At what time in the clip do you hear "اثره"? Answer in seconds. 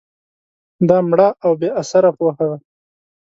1.81-2.11